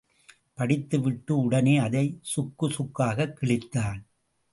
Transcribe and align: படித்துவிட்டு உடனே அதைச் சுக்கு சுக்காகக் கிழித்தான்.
படித்துவிட்டு 0.53 1.37
உடனே 1.37 1.77
அதைச் 1.77 2.19
சுக்கு 2.21 2.69
சுக்காகக் 2.71 3.37
கிழித்தான். 3.41 4.01